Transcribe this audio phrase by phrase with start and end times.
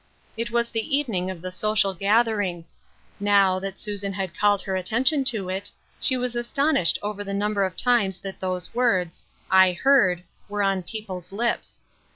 [0.35, 2.65] It was the evening of the social gathering.
[3.19, 7.63] Now, that Susan had called her attention to it, she was astonished over the number
[7.63, 11.81] of times that those words:" I heard," were on people's lips.